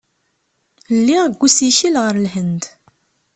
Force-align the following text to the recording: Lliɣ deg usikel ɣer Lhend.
Lliɣ 0.97 1.23
deg 1.27 1.41
usikel 1.45 1.95
ɣer 2.03 2.15
Lhend. 2.25 2.63